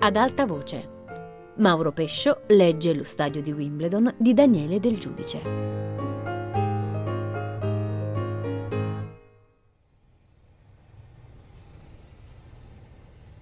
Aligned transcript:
ad 0.00 0.16
alta 0.16 0.46
voce. 0.46 0.96
Mauro 1.56 1.92
Pescio 1.92 2.42
legge 2.48 2.94
Lo 2.94 3.02
stadio 3.02 3.42
di 3.42 3.50
Wimbledon 3.50 4.14
di 4.16 4.32
Daniele 4.32 4.78
Del 4.78 4.96
Giudice. 4.96 5.42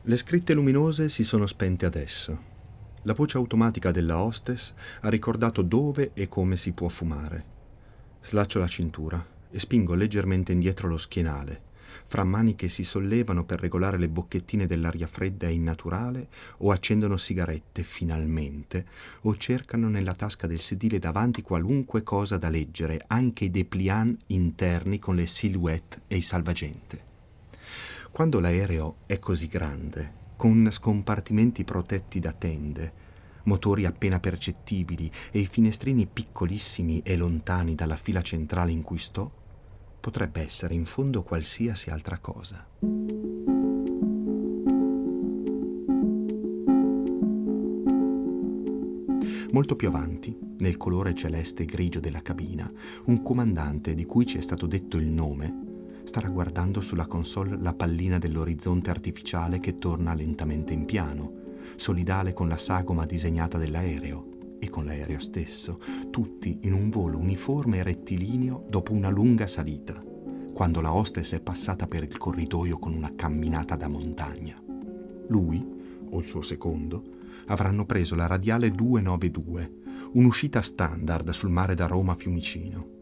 Le 0.02 0.16
scritte 0.16 0.54
luminose 0.54 1.10
si 1.10 1.24
sono 1.24 1.46
spente 1.46 1.84
adesso. 1.84 2.54
La 3.02 3.12
voce 3.12 3.36
automatica 3.36 3.90
della 3.90 4.22
hostess 4.22 4.72
ha 5.00 5.08
ricordato 5.10 5.60
dove 5.60 6.12
e 6.14 6.26
come 6.28 6.56
si 6.56 6.72
può 6.72 6.88
fumare. 6.88 7.44
Slaccio 8.22 8.58
la 8.58 8.66
cintura 8.66 9.24
e 9.50 9.58
spingo 9.58 9.94
leggermente 9.94 10.52
indietro 10.52 10.88
lo 10.88 10.96
schienale, 10.96 11.65
fra 12.04 12.24
mani 12.24 12.54
che 12.54 12.68
si 12.68 12.84
sollevano 12.84 13.44
per 13.44 13.60
regolare 13.60 13.98
le 13.98 14.08
bocchettine 14.08 14.66
dell'aria 14.66 15.06
fredda 15.06 15.46
e 15.46 15.52
innaturale, 15.52 16.28
o 16.58 16.70
accendono 16.70 17.16
sigarette 17.16 17.82
finalmente, 17.82 18.86
o 19.22 19.36
cercano 19.36 19.88
nella 19.88 20.14
tasca 20.14 20.46
del 20.46 20.60
sedile 20.60 20.98
davanti 20.98 21.42
qualunque 21.42 22.02
cosa 22.02 22.36
da 22.36 22.48
leggere, 22.48 23.02
anche 23.06 23.44
i 23.44 23.50
dépliant 23.50 24.22
interni 24.28 24.98
con 24.98 25.16
le 25.16 25.26
silhouette 25.26 26.02
e 26.08 26.16
i 26.16 26.22
salvagente. 26.22 27.04
Quando 28.10 28.40
l'aereo 28.40 28.96
è 29.06 29.18
così 29.18 29.46
grande, 29.46 30.24
con 30.36 30.68
scompartimenti 30.70 31.64
protetti 31.64 32.18
da 32.18 32.32
tende, 32.32 33.04
motori 33.44 33.84
appena 33.84 34.20
percettibili 34.20 35.10
e 35.30 35.40
i 35.40 35.46
finestrini 35.46 36.06
piccolissimi 36.06 37.00
e 37.02 37.16
lontani 37.16 37.74
dalla 37.74 37.96
fila 37.96 38.22
centrale 38.22 38.70
in 38.70 38.82
cui 38.82 38.98
sto, 38.98 39.44
potrebbe 40.06 40.40
essere 40.40 40.72
in 40.72 40.84
fondo 40.84 41.24
qualsiasi 41.24 41.90
altra 41.90 42.18
cosa. 42.18 42.64
Molto 49.50 49.74
più 49.74 49.88
avanti, 49.88 50.38
nel 50.58 50.76
colore 50.76 51.12
celeste 51.12 51.64
grigio 51.64 51.98
della 51.98 52.22
cabina, 52.22 52.70
un 53.06 53.20
comandante 53.20 53.96
di 53.96 54.04
cui 54.04 54.24
ci 54.26 54.38
è 54.38 54.42
stato 54.42 54.68
detto 54.68 54.96
il 54.96 55.08
nome 55.08 55.64
starà 56.04 56.28
guardando 56.28 56.80
sulla 56.80 57.06
console 57.06 57.58
la 57.60 57.74
pallina 57.74 58.18
dell'orizzonte 58.18 58.90
artificiale 58.90 59.58
che 59.58 59.78
torna 59.78 60.14
lentamente 60.14 60.72
in 60.72 60.84
piano, 60.84 61.32
solidale 61.74 62.32
con 62.32 62.46
la 62.46 62.58
sagoma 62.58 63.06
disegnata 63.06 63.58
dell'aereo 63.58 64.34
e 64.58 64.68
con 64.68 64.84
l'aereo 64.84 65.18
stesso, 65.18 65.80
tutti 66.10 66.58
in 66.62 66.72
un 66.72 66.90
volo 66.90 67.18
uniforme 67.18 67.78
e 67.78 67.82
rettilineo 67.82 68.66
dopo 68.68 68.92
una 68.92 69.10
lunga 69.10 69.46
salita, 69.46 70.02
quando 70.52 70.80
la 70.80 70.94
hostess 70.94 71.34
è 71.34 71.40
passata 71.40 71.86
per 71.86 72.02
il 72.02 72.16
corridoio 72.16 72.78
con 72.78 72.94
una 72.94 73.12
camminata 73.14 73.76
da 73.76 73.88
montagna. 73.88 74.60
Lui, 75.28 75.64
o 76.10 76.18
il 76.18 76.26
suo 76.26 76.42
secondo, 76.42 77.02
avranno 77.46 77.84
preso 77.84 78.14
la 78.14 78.26
radiale 78.26 78.70
292, 78.70 79.72
un'uscita 80.12 80.62
standard 80.62 81.30
sul 81.30 81.50
mare 81.50 81.74
da 81.74 81.86
Roma 81.86 82.12
a 82.12 82.16
Fiumicino 82.16 82.95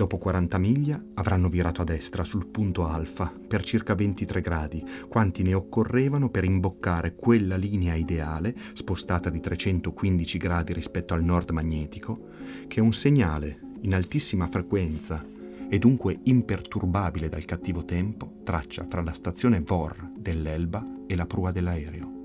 Dopo 0.00 0.16
40 0.16 0.56
miglia 0.56 0.98
avranno 1.12 1.50
virato 1.50 1.82
a 1.82 1.84
destra 1.84 2.24
sul 2.24 2.46
punto 2.46 2.86
alfa 2.86 3.30
per 3.46 3.62
circa 3.62 3.94
23 3.94 4.40
gradi, 4.40 4.82
quanti 5.06 5.42
ne 5.42 5.52
occorrevano 5.52 6.30
per 6.30 6.42
imboccare 6.42 7.14
quella 7.14 7.56
linea 7.56 7.96
ideale, 7.96 8.56
spostata 8.72 9.28
di 9.28 9.40
315 9.40 10.38
gradi 10.38 10.72
rispetto 10.72 11.12
al 11.12 11.22
nord 11.22 11.50
magnetico, 11.50 12.28
che 12.66 12.80
un 12.80 12.94
segnale 12.94 13.58
in 13.82 13.92
altissima 13.92 14.46
frequenza 14.46 15.22
e 15.68 15.78
dunque 15.78 16.18
imperturbabile 16.22 17.28
dal 17.28 17.44
cattivo 17.44 17.84
tempo 17.84 18.36
traccia 18.42 18.86
fra 18.88 19.02
la 19.02 19.12
stazione 19.12 19.60
VOR 19.60 20.12
dell'Elba 20.16 20.82
e 21.06 21.14
la 21.14 21.26
prua 21.26 21.52
dell'aereo. 21.52 22.19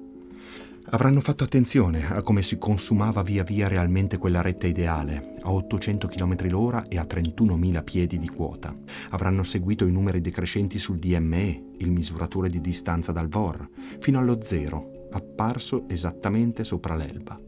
Avranno 0.90 1.20
fatto 1.20 1.44
attenzione 1.44 2.06
a 2.08 2.22
come 2.22 2.44
si 2.44 2.60
consumava 2.60 3.24
via 3.24 3.44
via 3.44 3.68
realmente 3.68 4.20
quella 4.20 4.42
retta 4.42 4.68
ideale, 4.68 5.34
a 5.42 5.52
800 5.52 6.08
km 6.08 6.48
l'ora 6.50 6.88
e 6.88 7.00
a 7.00 7.04
31.000 7.04 7.84
piedi 7.84 8.20
di 8.20 8.28
quota. 8.28 8.76
Avranno 9.10 9.42
seguito 9.42 9.88
i 9.88 9.92
numeri 9.92 10.22
decrescenti 10.22 10.78
sul 10.78 11.00
DME, 11.00 11.72
il 11.78 11.90
misuratore 11.90 12.50
di 12.50 12.62
distanza 12.62 13.12
dal 13.12 13.30
VOR, 13.30 13.68
fino 14.00 14.20
allo 14.20 14.40
zero, 14.44 15.08
apparso 15.12 15.90
esattamente 15.90 16.64
sopra 16.64 16.96
l'Elba. 16.96 17.40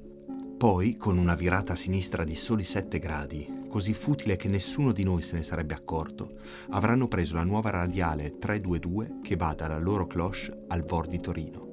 Poi, 0.57 0.97
con 0.97 1.19
una 1.19 1.35
virata 1.35 1.73
a 1.73 1.75
sinistra 1.77 2.23
di 2.23 2.33
soli 2.33 2.63
7 2.63 2.97
gradi, 2.97 3.65
così 3.69 3.93
futile 3.93 4.35
che 4.35 4.47
nessuno 4.47 4.91
di 4.91 5.03
noi 5.03 5.21
se 5.21 5.35
ne 5.35 5.43
sarebbe 5.43 5.75
accorto, 5.75 6.39
avranno 6.69 7.07
preso 7.07 7.35
la 7.35 7.43
nuova 7.43 7.69
radiale 7.69 8.39
322 8.39 9.19
che 9.21 9.35
va 9.35 9.53
dalla 9.53 9.77
loro 9.77 10.07
cloche 10.07 10.65
al 10.69 10.81
VOR 10.81 11.05
di 11.05 11.19
Torino. 11.19 11.66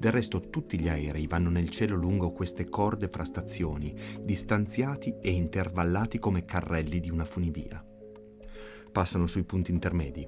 Del 0.00 0.12
resto 0.12 0.40
tutti 0.40 0.80
gli 0.80 0.88
aerei 0.88 1.26
vanno 1.26 1.50
nel 1.50 1.68
cielo 1.68 1.94
lungo 1.94 2.32
queste 2.32 2.70
corde 2.70 3.08
fra 3.08 3.22
stazioni, 3.22 3.94
distanziati 4.22 5.16
e 5.20 5.30
intervallati 5.30 6.18
come 6.18 6.46
carrelli 6.46 7.00
di 7.00 7.10
una 7.10 7.26
funivia. 7.26 7.84
Passano 8.90 9.26
sui 9.26 9.44
punti 9.44 9.72
intermedi. 9.72 10.26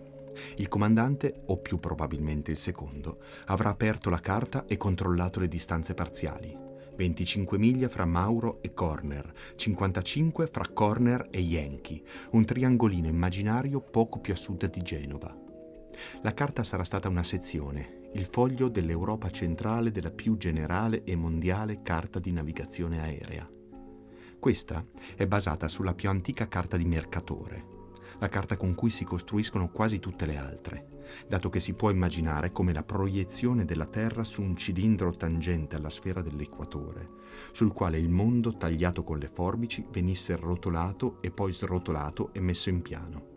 Il 0.56 0.69
comandante, 0.69 1.44
o 1.47 1.56
più 1.56 1.81
probabilmente 1.81 2.50
il 2.50 2.59
secondo, 2.59 3.22
avrà 3.47 3.71
aperto 3.71 4.11
la 4.11 4.21
carta 4.21 4.66
e 4.66 4.77
controllato 4.77 5.41
le 5.41 5.49
distanze 5.49 5.94
parziali. 5.94 6.55
25 6.94 7.56
miglia 7.56 7.88
fra 7.88 8.05
Mauro 8.05 8.61
e 8.61 8.75
Corner, 8.75 9.32
55 9.56 10.49
fra 10.49 10.69
Corner 10.69 11.28
e 11.31 11.41
Yankee, 11.41 12.03
un 12.32 12.44
triangolino 12.44 13.09
immaginario 13.09 13.81
poco 13.81 14.21
più 14.21 14.34
a 14.34 14.37
sud 14.37 14.71
di 14.71 14.82
Genova. 14.82 15.34
La 16.21 16.34
carta 16.34 16.62
sarà 16.62 16.84
stata 16.84 17.09
una 17.09 17.22
sezione, 17.22 18.00
il 18.15 18.27
foglio 18.27 18.69
dell'Europa 18.69 19.31
centrale 19.31 19.91
della 19.91 20.11
più 20.11 20.37
generale 20.37 21.03
e 21.05 21.17
mondiale 21.17 21.81
carta 21.83 22.19
di 22.19 22.31
navigazione 22.31 23.00
aerea. 23.00 23.49
Questa 24.39 24.84
è 25.17 25.27
basata 25.27 25.69
sulla 25.69 25.95
più 25.95 26.11
antica 26.11 26.47
carta 26.47 26.77
di 26.77 26.84
Mercatore, 26.84 27.81
la 28.19 28.28
carta 28.28 28.56
con 28.56 28.75
cui 28.75 28.91
si 28.91 29.05
costruiscono 29.05 29.71
quasi 29.71 29.99
tutte 29.99 30.27
le 30.27 30.37
altre, 30.37 30.89
dato 31.27 31.49
che 31.49 31.61
si 31.61 31.75
può 31.75 31.91
immaginare 31.91 32.53
come 32.53 32.73
la 32.73 32.83
proiezione 32.83 33.65
della 33.65 33.87
Terra 33.87 34.25
su 34.25 34.43
un 34.43 34.56
cilindro 34.56 35.12
tangente 35.17 35.77
alla 35.77 35.91
sfera 35.91 36.21
dell'equatore, 36.21 37.09
sul 37.53 37.73
quale 37.73 37.99
il 37.99 38.11
mondo 38.11 38.53
tagliato 38.53 39.05
con 39.05 39.19
le 39.19 39.31
forbici 39.33 39.87
venisse 39.91 40.37
rotolato 40.37 41.23
e 41.23 41.31
poi 41.31 41.53
srotolato 41.53 42.33
e 42.34 42.41
messo 42.41 42.69
in 42.69 42.83
piano. 42.83 43.31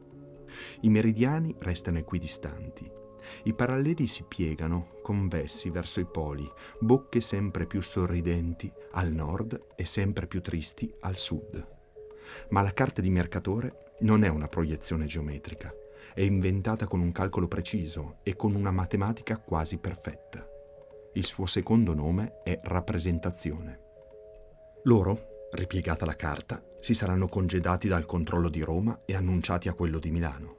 I 0.81 0.90
meridiani 0.90 1.56
restano 1.59 1.97
equidistanti, 1.97 3.03
i 3.44 3.53
paralleli 3.53 4.08
si 4.08 4.24
piegano, 4.28 4.96
convessi 5.02 5.69
verso 5.69 6.00
i 6.00 6.06
poli, 6.06 6.50
bocche 6.80 7.22
sempre 7.22 7.66
più 7.66 7.81
sorridenti 7.81 8.72
al 8.91 9.12
nord 9.12 9.68
e 9.75 9.86
sempre 9.86 10.28
più 10.28 10.41
tristi 10.41 10.91
al 11.02 11.16
sud. 11.16 11.74
Ma 12.50 12.62
la 12.62 12.74
carta 12.74 13.02
di 13.02 13.09
Mercatore 13.09 13.94
non 14.00 14.24
è 14.24 14.28
una 14.28 14.47
proiezione 14.47 15.06
geometrica, 15.06 15.74
è 16.13 16.22
inventata 16.22 16.88
con 16.88 17.00
un 17.00 17.12
calcolo 17.12 17.47
preciso 17.47 18.18
e 18.24 18.36
con 18.36 18.56
una 18.56 18.72
matematica 18.72 19.38
quasi 19.38 19.78
perfetta. 19.78 20.47
Il 21.13 21.25
suo 21.25 21.46
secondo 21.46 21.94
nome 21.94 22.42
è 22.44 22.59
rappresentazione. 22.63 23.80
Loro, 24.84 25.47
ripiegata 25.52 26.06
la 26.06 26.16
carta, 26.16 26.62
si 26.80 26.94
saranno 26.94 27.28
congedati 27.28 27.88
dal 27.88 28.06
controllo 28.06 28.50
di 28.50 28.62
Roma 28.62 29.02
e 29.06 29.16
annunciati 29.16 29.69
a 29.69 29.74
quello 29.74 30.00
di 30.00 30.12
Milano 30.12 30.55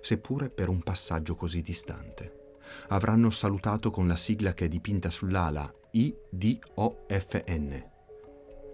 seppure 0.00 0.50
per 0.50 0.68
un 0.68 0.82
passaggio 0.82 1.34
così 1.34 1.62
distante. 1.62 2.56
Avranno 2.88 3.30
salutato 3.30 3.90
con 3.90 4.06
la 4.06 4.16
sigla 4.16 4.54
che 4.54 4.66
è 4.66 4.68
dipinta 4.68 5.10
sull'ala 5.10 5.72
IDOFN. 5.90 7.90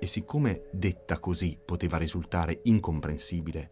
E 0.01 0.07
siccome 0.07 0.65
detta 0.73 1.19
così 1.19 1.59
poteva 1.65 1.97
risultare 1.97 2.61
incomprensibile 2.65 3.71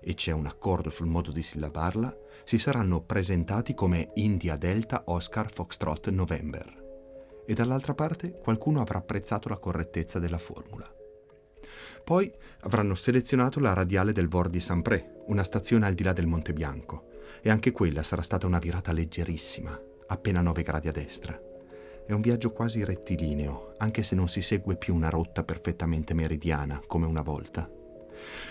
e 0.00 0.14
c'è 0.14 0.32
un 0.32 0.46
accordo 0.46 0.90
sul 0.90 1.06
modo 1.06 1.32
di 1.32 1.42
sillabarla, 1.42 2.14
si 2.44 2.58
saranno 2.58 3.00
presentati 3.00 3.74
come 3.74 4.10
India 4.14 4.56
Delta 4.56 5.04
Oscar 5.06 5.50
Foxtrot 5.50 6.10
November. 6.10 6.82
E 7.46 7.54
dall'altra 7.54 7.94
parte 7.94 8.32
qualcuno 8.32 8.80
avrà 8.80 8.98
apprezzato 8.98 9.48
la 9.48 9.56
correttezza 9.56 10.18
della 10.18 10.38
formula. 10.38 10.93
Poi 12.02 12.32
avranno 12.60 12.94
selezionato 12.94 13.60
la 13.60 13.72
radiale 13.72 14.12
del 14.12 14.28
Vor 14.28 14.48
di 14.48 14.60
Saint-Pré, 14.60 15.22
una 15.26 15.44
stazione 15.44 15.86
al 15.86 15.94
di 15.94 16.02
là 16.02 16.12
del 16.12 16.26
Monte 16.26 16.52
Bianco, 16.52 17.08
e 17.42 17.50
anche 17.50 17.72
quella 17.72 18.02
sarà 18.02 18.22
stata 18.22 18.46
una 18.46 18.58
virata 18.58 18.92
leggerissima, 18.92 19.78
appena 20.08 20.40
9 20.40 20.62
gradi 20.62 20.88
a 20.88 20.92
destra. 20.92 21.38
È 22.06 22.12
un 22.12 22.20
viaggio 22.20 22.52
quasi 22.52 22.84
rettilineo, 22.84 23.74
anche 23.78 24.02
se 24.02 24.14
non 24.14 24.28
si 24.28 24.42
segue 24.42 24.76
più 24.76 24.94
una 24.94 25.08
rotta 25.08 25.42
perfettamente 25.42 26.12
meridiana 26.12 26.80
come 26.86 27.06
una 27.06 27.22
volta. 27.22 27.68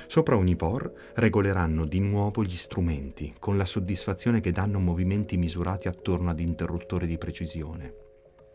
Sopra 0.07 0.35
ogni 0.35 0.55
VOR 0.55 0.91
regoleranno 1.15 1.85
di 1.85 1.99
nuovo 1.99 2.43
gli 2.43 2.55
strumenti, 2.55 3.33
con 3.39 3.57
la 3.57 3.65
soddisfazione 3.65 4.41
che 4.41 4.51
danno 4.51 4.79
movimenti 4.79 5.37
misurati 5.37 5.87
attorno 5.87 6.29
ad 6.29 6.39
interruttori 6.39 7.07
di 7.07 7.17
precisione. 7.17 7.93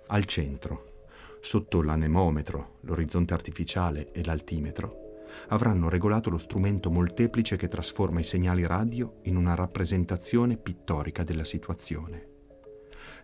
Al 0.09 0.25
centro, 0.25 0.98
sotto 1.41 1.83
l'anemometro, 1.83 2.79
l'orizzonte 2.83 3.35
artificiale 3.35 4.11
e 4.13 4.25
l'altimetro, 4.25 5.07
avranno 5.49 5.89
regolato 5.89 6.31
lo 6.31 6.39
strumento 6.39 6.91
molteplice 6.91 7.57
che 7.57 7.69
trasforma 7.69 8.21
i 8.21 8.25
segnali 8.25 8.67
radio 8.67 9.21
in 9.25 9.37
una 9.37 9.55
rappresentazione 9.55 10.57
pittorica 10.57 11.25
della 11.25 11.45
situazione. 11.45 12.27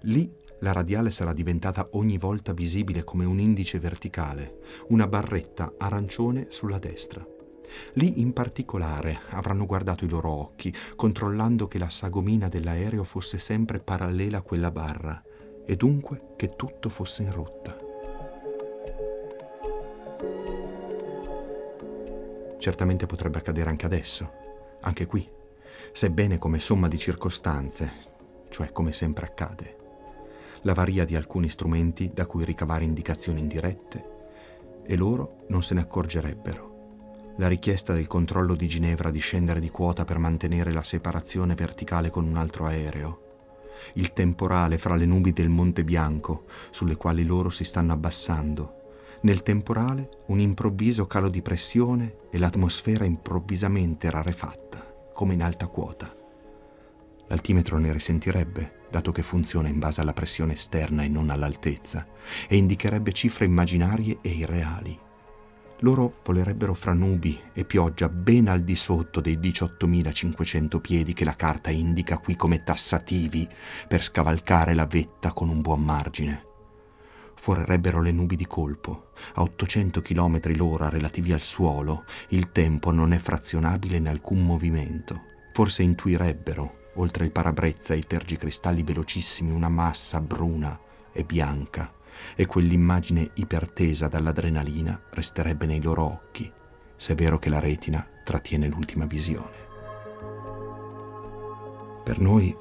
Lì 0.03 0.31
la 0.61 0.73
radiale 0.73 1.11
sarà 1.11 1.33
diventata 1.33 1.89
ogni 1.93 2.19
volta 2.19 2.53
visibile 2.53 3.05
come 3.05 3.25
un 3.25 3.39
indice 3.39 3.79
verticale, 3.79 4.59
una 4.89 5.07
barretta 5.07 5.75
arancione 5.77 6.47
sulla 6.49 6.79
destra. 6.79 7.27
Lì 7.95 8.21
in 8.21 8.33
particolare 8.33 9.21
avranno 9.31 9.67
guardato 9.67 10.05
i 10.05 10.09
loro 10.09 10.31
occhi, 10.31 10.73
controllando 10.95 11.67
che 11.67 11.79
la 11.79 11.91
sagomina 11.91 12.49
dell'aereo 12.49 13.05
fosse 13.05 13.39
sempre 13.39 13.81
parallela 13.81 14.39
a 14.39 14.43
quella 14.43 14.71
barra 14.71 15.23
e 15.67 15.77
dunque 15.77 16.35
che 16.37 16.55
tutto 16.57 16.89
fosse 16.89 17.23
in 17.23 17.33
rotta. 17.33 17.84
Certamente 22.65 23.05
potrebbe 23.05 23.37
accadere 23.37 23.69
anche 23.69 23.85
adesso, 23.85 24.33
anche 24.81 25.05
qui, 25.05 25.29
sebbene 25.93 26.39
come 26.39 26.59
somma 26.59 26.89
di 26.89 26.97
circostanze, 26.97 27.93
cioè 28.49 28.73
come 28.73 28.95
sempre 28.95 29.27
accade. 29.27 29.77
L'avaria 30.63 31.05
di 31.05 31.15
alcuni 31.15 31.51
strumenti 31.51 32.13
da 32.15 32.25
cui 32.25 32.43
ricavare 32.43 32.85
indicazioni 32.85 33.41
indirette 33.41 34.13
e 34.83 34.97
loro 34.97 35.45
non 35.49 35.63
se 35.63 35.75
ne 35.75 35.83
accorgerebbero 35.83 37.35
la 37.37 37.49
richiesta 37.49 37.93
del 37.93 38.07
controllo 38.07 38.55
di 38.55 38.67
Ginevra 38.67 39.11
di 39.11 39.21
scendere 39.21 39.61
di 39.61 39.69
quota 39.69 40.07
per 40.07 40.17
mantenere 40.17 40.73
la 40.73 40.83
separazione 40.83 41.55
verticale 41.55 42.09
con 42.09 42.27
un 42.27 42.39
altro 42.39 42.65
aereo, 42.65 43.21
il 43.97 44.15
temporale 44.15 44.79
fra 44.79 44.95
le 44.95 45.05
nubi 45.05 45.35
del 45.35 45.51
Monte 45.51 45.85
Bianco 45.85 46.45
sulle 46.71 46.97
quali 46.97 47.27
loro 47.27 47.51
si 47.51 47.65
stanno 47.65 47.93
abbassando, 47.93 48.84
nel 49.25 49.43
temporale 49.43 50.09
un 50.27 50.39
improvviso 50.39 51.07
calo 51.07 51.29
di 51.29 51.43
pressione 51.43 52.17
e 52.31 52.39
l'atmosfera 52.39 53.05
improvvisamente 53.05 54.11
rarefatta, 54.11 55.11
come 55.13 55.35
in 55.35 55.43
alta 55.43 55.67
quota. 55.67 56.15
L'altimetro 57.29 57.79
ne 57.79 57.93
risentirebbe, 57.93 58.83
dato 58.91 59.13
che 59.13 59.23
funziona 59.23 59.69
in 59.69 59.79
base 59.79 60.03
alla 60.03 60.13
pressione 60.13 60.53
esterna 60.53 61.03
e 61.03 61.09
non 61.09 61.31
all'altezza, 61.31 62.07
e 62.47 62.57
indicherebbe 62.57 63.13
cifre 63.13 63.47
immaginarie 63.47 64.19
e 64.21 64.29
irreali. 64.29 64.99
Loro 65.79 66.21
volerebbero 66.23 66.75
fra 66.75 66.93
nubi 66.93 67.39
e 67.53 67.65
pioggia 67.65 68.09
ben 68.09 68.49
al 68.49 68.63
di 68.63 68.77
sotto 68.77 69.21
dei 69.21 69.39
18.500 69.39 70.81
piedi 70.81 71.15
che 71.15 71.25
la 71.25 71.35
carta 71.35 71.71
indica 71.71 72.19
qui 72.19 72.37
come 72.37 72.63
tassativi 72.63 73.49
per 73.89 74.03
scavalcare 74.03 74.75
la 74.75 74.87
vetta 74.87 75.33
con 75.33 75.49
un 75.49 75.63
buon 75.63 75.83
margine. 75.83 76.53
Forerebbero 77.45 78.01
le 78.01 78.11
nubi 78.11 78.37
di 78.37 78.47
colpo. 78.47 79.11
A 79.35 79.43
800 79.43 80.01
km 80.01 80.57
l'ora 80.57 80.89
relativi 80.89 81.31
al 81.31 81.43
suolo, 81.43 82.07
il 82.29 82.53
tempo 82.53 82.91
non 82.91 83.13
è 83.13 83.19
frazionabile 83.19 83.99
in 83.99 84.09
alcun 84.09 84.43
movimento. 84.43 85.25
Forse 85.53 85.83
intuirebbero, 85.83 86.93
oltre 86.95 87.27
il 87.27 87.33
parabrezza 87.33 87.93
e 87.93 87.99
i 87.99 88.07
tergicristalli 88.07 88.83
velocissimi, 88.83 89.51
una 89.51 89.69
massa 89.69 90.23
bruna 90.23 90.81
e 91.13 91.23
bianca 91.23 91.93
e 92.35 92.47
quell'immagine 92.47 93.33
ipertesa 93.35 94.09
dall'adrenalina 94.09 94.99
resterebbe 95.11 95.67
nei 95.67 95.83
loro 95.83 96.03
occhi, 96.03 96.51
se 96.97 97.13
è 97.13 97.15
vero 97.15 97.39
che 97.39 97.51
la 97.51 97.61
retina 97.61 98.09
trattiene 98.25 98.69
l'ultima 98.69 99.05
visione. 99.05 99.63
Per 102.05 102.19
noi 102.19 102.57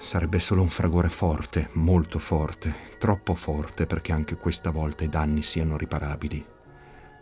sarebbe 0.00 0.40
solo 0.40 0.62
un 0.62 0.68
fragore 0.68 1.08
forte, 1.08 1.70
molto 1.72 2.18
forte, 2.18 2.74
troppo 2.98 3.34
forte 3.34 3.86
perché 3.86 4.12
anche 4.12 4.36
questa 4.36 4.70
volta 4.70 5.04
i 5.04 5.08
danni 5.08 5.42
siano 5.42 5.76
riparabili. 5.76 6.44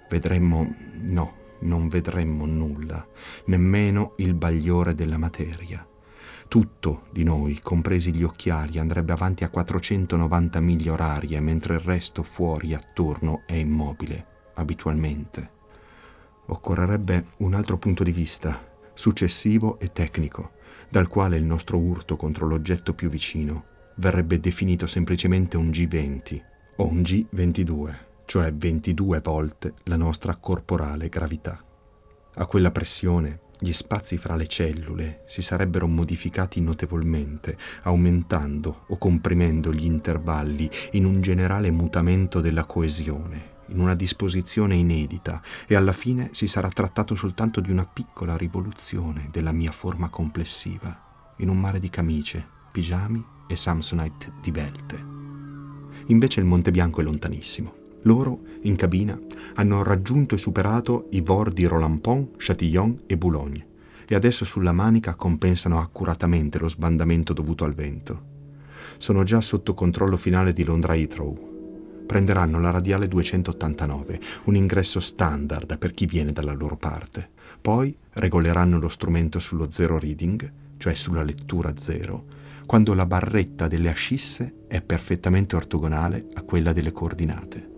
Vedremmo, 0.09 0.75
no, 1.03 1.35
non 1.61 1.89
vedremmo 1.89 2.47
nulla, 2.47 3.07
nemmeno 3.47 4.15
il 4.19 4.35
bagliore 4.35 4.95
della 4.95 5.19
materia 5.19 5.87
tutto 6.49 7.07
di 7.11 7.25
noi, 7.25 7.59
compresi 7.61 8.15
gli 8.15 8.23
occhiali, 8.23 8.79
andrebbe 8.79 9.13
avanti 9.13 9.43
a 9.43 9.49
490 9.49 10.61
miglia 10.61 10.93
orarie, 10.93 11.41
mentre 11.41 11.75
il 11.75 11.81
resto 11.81 12.23
fuori 12.23 12.75
attorno 12.75 13.43
è 13.45 13.55
immobile, 13.55 14.27
abitualmente. 14.55 15.51
Occorrerebbe 16.47 17.27
un 17.39 17.55
altro 17.55 17.77
punto 17.79 18.05
di 18.05 18.13
vista, 18.13 18.73
successivo 18.95 19.79
e 19.81 19.93
tecnico, 19.93 20.53
dal 20.89 21.09
quale 21.09 21.37
il 21.37 21.45
nostro 21.45 21.79
urto 21.79 22.17
contro 22.17 22.47
l'oggetto 22.47 22.95
più 22.95 23.09
vicino 23.09 23.73
verrebbe 23.97 24.41
definito 24.41 24.87
semplicemente 24.87 25.57
un 25.57 25.71
G20 25.71 26.43
o 26.77 26.89
un 26.89 27.03
G22, 27.03 27.95
cioè 28.25 28.53
22 28.53 29.21
volte 29.21 29.75
la 29.85 29.97
nostra 29.97 30.37
corporale 30.37 31.09
gravità. 31.09 31.63
A 32.37 32.47
quella 32.47 32.73
pressione 32.73 33.41
gli 33.59 33.73
spazi 33.73 34.19
fra 34.19 34.35
le 34.35 34.47
cellule 34.47 35.23
si 35.27 35.41
sarebbero 35.41 35.87
modificati 35.87 36.61
notevolmente, 36.61 37.57
aumentando 37.83 38.85
o 38.89 38.99
comprimendo 38.99 39.73
gli 39.73 39.85
intervalli 39.85 40.69
in 40.93 41.05
un 41.05 41.21
generale 41.21 41.71
mutamento 41.71 42.41
della 42.41 42.65
coesione, 42.65 43.53
in 43.69 43.81
una 43.81 43.95
disposizione 43.95 44.75
inedita, 44.75 45.41
e 45.67 45.75
alla 45.75 45.93
fine 45.93 46.31
si 46.33 46.47
sarà 46.47 46.69
trattato 46.69 47.15
soltanto 47.15 47.61
di 47.61 47.71
una 47.71 47.87
piccola 47.87 48.37
rivoluzione 48.37 49.29
della 49.31 49.53
mia 49.53 49.73
forma 49.73 50.09
complessiva, 50.09 51.35
in 51.39 51.49
un 51.49 51.59
mare 51.59 51.81
di 51.81 51.91
camicie, 51.91 52.47
pigiami 52.73 53.25
e 53.47 53.57
Samsonite 53.57 54.33
di 54.41 54.51
velte. 54.51 55.13
Invece 56.07 56.41
il 56.41 56.47
Monte 56.47 56.71
Bianco 56.71 57.01
è 57.01 57.05
lontanissimo 57.05 57.83
loro, 58.05 58.43
in 58.63 58.77
cabina, 58.77 59.19
hanno 59.55 59.83
raggiunto 59.83 60.35
e 60.35 60.39
superato 60.39 61.09
i 61.13 61.21
vor 61.21 61.53
di 61.53 61.65
Rolampon, 61.65 62.33
Châtillon 62.37 63.05
e 63.07 63.17
Boulogne 63.17 63.67
e 64.07 64.15
adesso 64.15 64.45
sulla 64.45 64.73
manica 64.73 65.15
compensano 65.15 65.81
accuratamente 65.81 66.59
lo 66.59 66.69
sbandamento 66.69 67.33
dovuto 67.33 67.65
al 67.65 67.73
vento. 67.73 68.33
Sono 68.99 69.23
già 69.23 69.41
sotto 69.41 69.73
controllo 69.73 70.17
finale 70.17 70.53
di 70.53 70.65
Londra 70.65 70.95
Heathrow. 70.95 71.54
Prenderanno 72.07 72.61
la 72.61 72.71
radiale 72.71 73.09
289, 73.09 74.21
un 74.45 74.57
ingresso 74.57 75.01
standard 75.01 75.79
per 75.79 75.93
chi 75.93 76.07
viene 76.07 76.33
dalla 76.33 76.53
loro 76.53 76.77
parte. 76.77 77.31
Poi 77.61 77.97
regoleranno 78.13 78.79
lo 78.79 78.89
strumento 78.89 79.39
sullo 79.39 79.71
zero 79.71 79.99
reading, 79.99 80.53
cioè 80.77 80.95
sulla 80.95 81.23
lettura 81.23 81.73
zero, 81.77 82.27
quando 82.67 82.95
la 82.95 83.07
barretta 83.07 83.69
delle 83.69 83.89
ascisse 83.89 84.65
è 84.69 84.83
perfettamente 84.83 85.57
ortogonale 85.57 86.27
a 86.35 86.43
quella 86.43 86.73
delle 86.73 86.93
coordinate. 86.93 87.71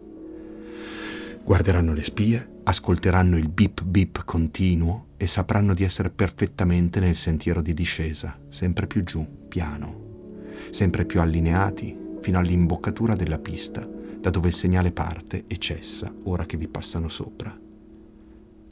Guarderanno 1.44 1.93
le 1.93 2.02
spie, 2.02 2.55
ascolteranno 2.64 3.38
il 3.38 3.49
bip 3.49 3.84
bip 3.84 4.25
continuo 4.25 5.11
e 5.17 5.28
sapranno 5.28 5.73
di 5.75 5.84
essere 5.84 6.11
perfettamente 6.11 6.99
nel 6.99 7.14
sentiero 7.14 7.62
di 7.62 7.73
discesa, 7.73 8.37
sempre 8.49 8.88
più 8.88 9.05
giù, 9.05 9.25
piano, 9.47 10.49
sempre 10.71 11.04
più 11.04 11.21
allineati 11.21 11.97
fino 12.21 12.38
all'imboccatura 12.40 13.14
della 13.14 13.38
pista, 13.38 13.88
da 14.26 14.33
dove 14.33 14.49
il 14.49 14.56
segnale 14.56 14.90
parte 14.90 15.45
e 15.47 15.56
cessa 15.56 16.12
ora 16.25 16.47
che 16.47 16.56
vi 16.56 16.66
passano 16.66 17.06
sopra. 17.06 17.56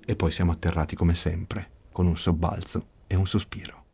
E 0.05 0.17
poi 0.17 0.33
siamo 0.33 0.51
atterrati 0.51 0.97
come 0.97 1.15
sempre, 1.15 1.71
con 1.93 2.09
un 2.09 2.17
sobbalzo 2.17 2.87
e 3.07 3.15
un 3.15 3.25
sospiro. 3.25 3.85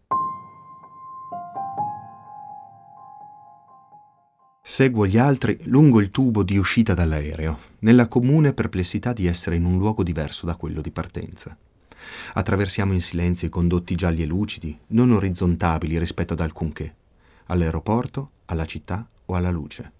Seguo 4.62 5.04
gli 5.04 5.18
altri 5.18 5.58
lungo 5.64 6.00
il 6.00 6.10
tubo 6.10 6.42
di 6.44 6.56
uscita 6.56 6.94
dall'aereo, 6.94 7.58
nella 7.80 8.08
comune 8.08 8.54
perplessità 8.54 9.12
di 9.12 9.26
essere 9.26 9.56
in 9.56 9.66
un 9.66 9.76
luogo 9.76 10.02
diverso 10.02 10.46
da 10.46 10.56
quello 10.56 10.80
di 10.80 10.90
partenza. 10.90 11.54
Attraversiamo 12.32 12.94
in 12.94 13.02
silenzio 13.02 13.48
i 13.48 13.50
condotti 13.50 13.94
gialli 13.96 14.22
e 14.22 14.26
lucidi, 14.26 14.78
non 14.88 15.10
orizzontabili 15.10 15.98
rispetto 15.98 16.32
ad 16.32 16.40
alcunché, 16.40 16.94
all'aeroporto, 17.48 18.30
alla 18.46 18.64
città 18.64 19.06
o 19.26 19.34
alla 19.34 19.50
luce. 19.50 19.98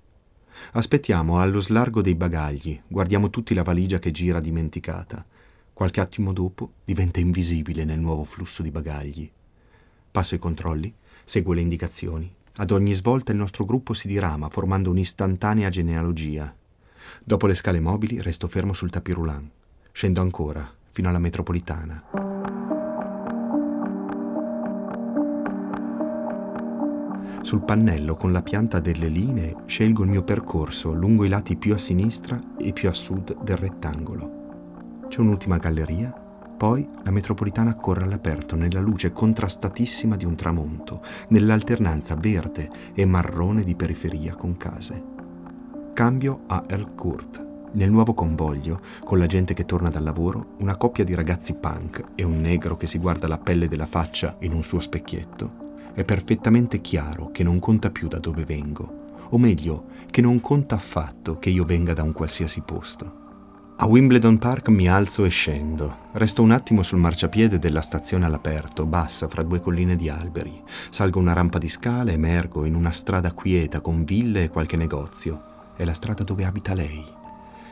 Aspettiamo 0.73 1.41
allo 1.41 1.61
slargo 1.61 2.03
dei 2.03 2.15
bagagli, 2.15 2.81
guardiamo 2.87 3.31
tutti 3.31 3.55
la 3.55 3.63
valigia 3.63 3.99
che 3.99 4.11
gira 4.11 4.41
dimenticata. 4.41 5.25
Qualche 5.73 6.01
attimo 6.01 6.33
dopo 6.33 6.73
diventa 6.85 7.21
invisibile 7.21 7.85
nel 7.85 7.99
nuovo 7.99 8.25
flusso 8.25 8.63
di 8.63 8.71
bagagli. 8.71 9.31
Passo 10.11 10.35
i 10.35 10.39
controlli, 10.39 10.93
seguo 11.25 11.53
le 11.55 11.61
indicazioni 11.61 12.35
ad 12.61 12.73
ogni 12.73 12.93
svolta 12.93 13.33
il 13.33 13.39
nostro 13.39 13.65
gruppo 13.65 13.95
si 13.95 14.07
dirama, 14.07 14.51
formando 14.51 14.91
un'istantanea 14.91 15.71
genealogia. 15.71 16.55
Dopo 17.25 17.47
le 17.47 17.55
scale 17.55 17.81
mobili 17.81 18.21
resto 18.21 18.49
fermo 18.49 18.75
sul 18.75 18.91
tapis 18.91 19.15
roulant. 19.15 19.51
Scendo 19.93 20.21
ancora, 20.21 20.71
fino 20.91 21.09
alla 21.09 21.19
metropolitana. 21.19 22.30
Sul 27.43 27.63
pannello 27.63 28.17
con 28.17 28.33
la 28.33 28.43
pianta 28.43 28.81
delle 28.81 29.09
linee 29.09 29.57
scelgo 29.67 30.03
il 30.03 30.11
mio 30.11 30.23
percorso 30.23 30.93
lungo 30.93 31.25
i 31.25 31.29
lati 31.29 31.57
più 31.57 31.75
a 31.75 31.79
sinistra 31.79 32.41
e 32.59 32.73
più 32.73 32.89
a 32.89 32.95
sud 32.95 33.43
del 33.43 33.57
rettangolo. 33.57 35.07
C'è 35.09 35.21
un'ultima 35.21 35.57
galleria 35.59 36.29
poi 36.61 36.87
la 37.05 37.11
metropolitana 37.11 37.75
corre 37.75 38.05
all'aperto 38.05 38.55
nella 38.55 38.81
luce 38.81 39.13
contrastatissima 39.13 40.15
di 40.15 40.27
un 40.27 40.37
tramonto, 40.37 41.01
nell'alternanza 41.29 42.17
verde 42.17 42.71
e 42.93 43.07
marrone 43.07 43.65
di 43.65 43.75
periferia 43.75 44.35
con 44.35 44.59
case. 44.59 45.03
Cambio 45.95 46.43
a 46.49 46.65
El 46.67 46.93
Kurt. 46.95 47.47
Nel 47.73 47.91
nuovo 47.91 48.13
convoglio, 48.13 48.83
con 49.03 49.17
la 49.17 49.25
gente 49.25 49.55
che 49.55 49.65
torna 49.65 49.89
dal 49.89 50.03
lavoro, 50.03 50.57
una 50.59 50.77
coppia 50.77 51.03
di 51.03 51.15
ragazzi 51.15 51.55
punk 51.55 52.09
e 52.15 52.25
un 52.25 52.43
negro 52.43 52.77
che 52.77 52.87
si 52.87 52.99
guarda 52.99 53.27
la 53.27 53.39
pelle 53.39 53.67
della 53.67 53.87
faccia 53.87 54.37
in 54.41 54.53
un 54.53 54.63
suo 54.63 54.81
specchietto, 54.81 55.70
è 55.95 56.05
perfettamente 56.05 56.81
chiaro 56.81 57.31
che 57.31 57.43
non 57.43 57.59
conta 57.59 57.91
più 57.91 58.09
da 58.09 58.19
dove 58.19 58.45
vengo 58.45 59.01
o 59.31 59.39
meglio, 59.39 59.87
che 60.11 60.21
non 60.21 60.41
conta 60.41 60.75
affatto 60.77 61.39
che 61.39 61.51
io 61.51 61.65
venga 61.65 61.93
da 61.93 62.03
un 62.03 62.13
qualsiasi 62.13 62.61
posto. 62.61 63.19
A 63.77 63.87
Wimbledon 63.87 64.37
Park 64.39 64.69
mi 64.69 64.89
alzo 64.89 65.25
e 65.25 65.31
scendo. 65.31 66.09
Resto 66.13 66.43
un 66.43 66.51
attimo 66.51 66.83
sul 66.83 66.99
marciapiede 66.99 67.59
della 67.59 67.81
stazione 67.81 68.27
all'aperto, 68.27 68.85
bassa 68.85 69.27
fra 69.27 69.43
due 69.43 69.61
colline 69.61 69.97
di 69.97 70.11
alberi. 70.11 70.63
Salgo 70.91 71.19
una 71.19 71.33
rampa 71.33 71.59
di 71.59 71.69
scale, 71.69 72.13
emergo 72.13 72.67
in 72.67 72.75
una 72.75 72.93
strada 72.93 73.33
quieta 73.33 73.81
con 73.81 74.05
ville 74.05 74.45
e 74.45 74.51
qualche 74.51 74.77
negozio. 74.77 75.73
È 75.77 75.85
la 75.85 75.95
strada 75.95 76.25
dove 76.25 76.45
abita 76.45 76.75
lei. 76.75 77.03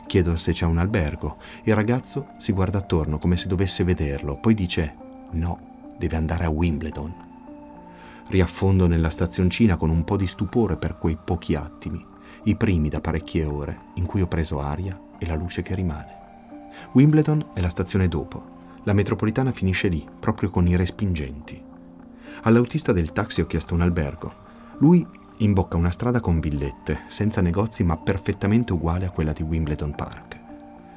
Chiedo 0.07 0.37
se 0.37 0.53
c'è 0.53 0.65
un 0.65 0.79
albergo. 0.79 1.37
Il 1.65 1.75
ragazzo 1.75 2.29
si 2.39 2.53
guarda 2.53 2.79
attorno 2.79 3.19
come 3.19 3.37
se 3.37 3.47
dovesse 3.47 3.85
vederlo, 3.85 4.39
poi 4.39 4.55
dice 4.55 4.95
no, 5.33 5.93
deve 5.99 6.17
andare 6.17 6.47
a 6.47 6.51
Wimbledon. 6.51 7.28
Riaffondo 8.29 8.87
nella 8.87 9.09
stazioncina 9.09 9.77
con 9.77 9.89
un 9.89 10.05
po' 10.05 10.19
di 10.19 10.27
stupore 10.27 10.77
per 10.77 10.99
quei 10.99 11.17
pochi 11.23 11.55
attimi, 11.55 12.05
i 12.45 12.57
primi 12.57 12.91
da 12.91 13.01
parecchie 13.01 13.45
ore 13.45 13.79
in 13.95 14.05
cui 14.05 14.21
ho 14.21 14.27
preso 14.27 14.61
aria 14.61 15.01
e 15.19 15.27
la 15.27 15.35
luce 15.35 15.63
che 15.63 15.75
rimane. 15.75 16.17
Wimbledon 16.93 17.53
è 17.55 17.61
la 17.61 17.71
stazione 17.71 18.07
dopo. 18.07 18.57
La 18.85 18.93
metropolitana 18.93 19.51
finisce 19.51 19.89
lì, 19.89 20.07
proprio 20.21 20.51
con 20.51 20.69
i 20.69 20.77
respingenti. 20.77 21.61
All'autista 22.43 22.93
del 22.93 23.13
taxi 23.13 23.41
ho 23.41 23.47
chiesto 23.47 23.73
un 23.73 23.81
albergo. 23.81 24.31
Lui 24.79 25.07
imbocca 25.39 25.79
una 25.79 25.91
strada 25.91 26.21
con 26.21 26.39
villette, 26.39 27.01
senza 27.09 27.41
negozi 27.41 27.83
ma 27.83 27.97
perfettamente 27.97 28.75
uguale 28.75 29.07
a 29.07 29.11
quella 29.11 29.33
di 29.33 29.43
Wimbledon 29.43 29.95
Park. 29.95 30.39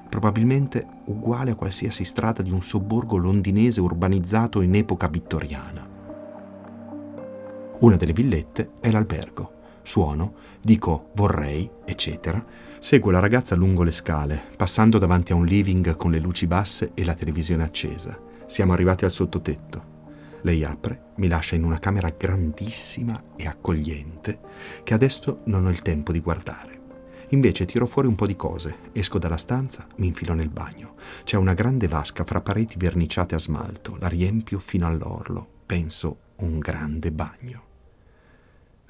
Probabilmente 0.10 0.86
uguale 1.06 1.52
a 1.52 1.56
qualsiasi 1.56 2.04
strada 2.04 2.42
di 2.42 2.52
un 2.52 2.62
sobborgo 2.62 3.16
londinese 3.16 3.80
urbanizzato 3.80 4.60
in 4.60 4.76
epoca 4.76 5.08
vittoriana. 5.08 5.91
Una 7.82 7.96
delle 7.96 8.14
villette 8.14 8.72
è 8.80 8.90
l'albergo. 8.90 9.60
Suono, 9.84 10.34
dico 10.62 11.10
vorrei, 11.14 11.70
eccetera, 11.86 12.44
Seguo 12.84 13.12
la 13.12 13.20
ragazza 13.20 13.54
lungo 13.54 13.84
le 13.84 13.92
scale, 13.92 14.42
passando 14.58 14.98
davanti 14.98 15.34
a 15.34 15.36
un 15.36 15.46
living 15.46 15.96
con 15.96 16.10
le 16.10 16.18
luci 16.18 16.48
basse 16.48 16.94
e 16.96 17.06
la 17.06 17.14
televisione 17.14 17.64
accesa. 17.64 18.20
Siamo 18.48 18.74
arrivati 18.74 19.06
al 19.06 19.12
sottotetto. 19.12 20.40
Lei 20.42 20.64
apre, 20.64 21.12
mi 21.18 21.28
lascia 21.28 21.54
in 21.54 21.64
una 21.64 21.78
camera 21.78 22.12
grandissima 22.18 23.22
e 23.36 23.46
accogliente 23.46 24.40
che 24.82 24.96
adesso 24.96 25.42
non 25.46 25.68
ho 25.68 25.70
il 25.70 25.84
tempo 25.84 26.12
di 26.12 26.22
guardare. 26.22 26.82
Invece 27.30 27.66
tiro 27.66 27.86
fuori 27.86 28.08
un 28.08 28.16
po' 28.16 28.26
di 28.26 28.36
cose, 28.36 28.78
esco 28.94 29.20
dalla 29.20 29.38
stanza, 29.38 29.86
mi 29.98 30.08
infilo 30.08 30.34
nel 30.34 30.50
bagno. 30.50 30.96
C'è 31.24 31.38
una 31.38 31.54
grande 31.54 31.88
vasca 31.88 32.24
fra 32.24 32.42
pareti 32.42 32.78
verniciate 32.80 33.36
a 33.36 33.40
smalto, 33.40 33.96
la 34.00 34.08
riempio 34.08 34.58
fino 34.58 34.88
all'orlo. 34.88 35.48
Penso 35.68 36.18
un 36.38 36.58
grande 36.58 37.12
bagno. 37.12 37.71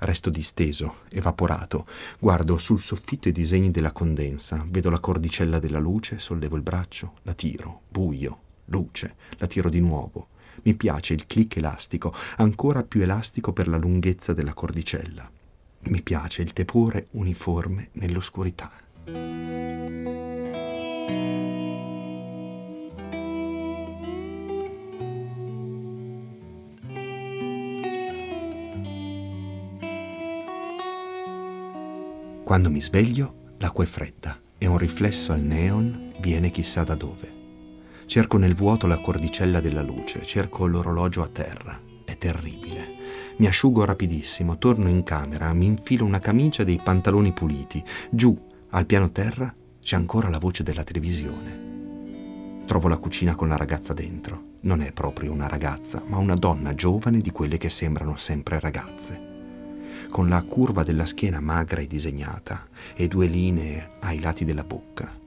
Resto 0.03 0.31
disteso, 0.31 1.01
evaporato. 1.10 1.86
Guardo 2.17 2.58
sul 2.58 2.79
soffitto 2.79 3.27
i 3.27 3.31
disegni 3.31 3.70
della 3.70 3.91
condensa, 3.91 4.65
vedo 4.67 4.89
la 4.89 5.00
cordicella 5.00 5.60
della 5.60 5.77
luce, 5.77 6.17
sollevo 6.17 6.55
il 6.55 6.63
braccio, 6.63 7.17
la 7.22 7.36
tiro, 7.36 7.81
buio, 7.88 8.39
luce, 8.65 9.15
la 9.38 9.46
tiro 9.46 9.70
di 9.70 9.79
nuovo. 9.79 10.29
Mi 10.63 10.74
piace 10.74 11.13
il 11.13 11.27
clic 11.27 11.58
elastico, 11.58 12.15
ancora 12.38 12.81
più 12.81 13.03
elastico 13.03 13.53
per 13.53 13.67
la 13.67 13.77
lunghezza 13.77 14.34
della 14.34 14.55
cordicella. 14.55 15.29
Mi 15.84 16.01
piace 16.01 16.41
il 16.41 16.51
tepore 16.51 17.05
uniforme 17.12 17.89
nell'oscurità. 17.93 18.72
Quando 32.51 32.70
mi 32.70 32.81
sveglio, 32.81 33.53
l'acqua 33.60 33.86
è 33.86 33.88
fredda 33.88 34.38
e 34.58 34.67
un 34.67 34.77
riflesso 34.77 35.31
al 35.31 35.39
neon 35.39 36.12
viene 36.20 36.51
chissà 36.51 36.84
da 36.84 36.96
dove. 36.96 37.31
Cerco 38.08 38.36
nel 38.36 38.55
vuoto 38.55 38.88
la 38.88 38.98
cordicella 38.98 39.62
della 39.62 39.81
luce, 39.81 40.24
cerco 40.24 40.65
l'orologio 40.65 41.24
a 41.24 41.29
terra. 41.29 41.79
È 42.03 42.17
terribile. 42.17 42.86
Mi 43.38 43.48
asciugo 43.48 43.86
rapidissimo, 43.86 44.58
torno 44.58 44.89
in 44.89 45.03
camera, 45.03 45.53
mi 45.53 45.65
infilo 45.65 46.03
una 46.03 46.20
camicia 46.20 46.63
e 46.63 46.65
dei 46.65 46.81
pantaloni 46.84 47.31
puliti. 47.31 47.81
Giù, 48.10 48.38
al 48.72 48.86
piano 48.86 49.12
terra, 49.12 49.55
c'è 49.81 49.96
ancora 49.96 50.27
la 50.27 50.38
voce 50.38 50.62
della 50.62 50.84
televisione. 50.84 52.63
Trovo 52.65 52.89
la 52.89 52.98
cucina 52.98 53.34
con 53.34 53.48
la 53.48 53.55
ragazza 53.55 53.93
dentro. 53.93 54.58
Non 54.63 54.81
è 54.81 54.91
proprio 54.91 55.31
una 55.31 55.48
ragazza, 55.48 56.03
ma 56.05 56.17
una 56.17 56.36
donna 56.36 56.75
giovane 56.75 57.22
di 57.22 57.31
quelle 57.31 57.58
che 57.58 57.70
sembrano 57.70 58.17
sempre 58.17 58.60
ragazze 58.60 59.29
con 60.10 60.29
la 60.29 60.41
curva 60.43 60.84
della 60.84 61.05
schiena 61.05 61.39
magra 61.39 61.81
e 61.81 61.88
disegnata 61.88 62.67
e 62.96 63.08
due 63.08 63.27
linee 63.27 63.91
ai 64.01 64.20
lati 64.20 64.46
della 64.46 64.63
bocca. 64.63 65.20